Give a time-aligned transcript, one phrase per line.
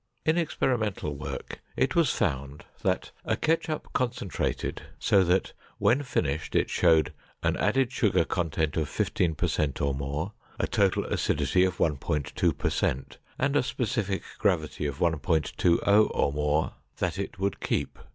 [0.25, 6.71] In experimental work it was found that a ketchup concentrated so that when finished it
[6.71, 11.77] showed an added sugar content of 15 per cent or more, a total acidity of
[11.77, 17.99] 1.2 per cent, and a specific gravity of 1.120 or more, that it would keep.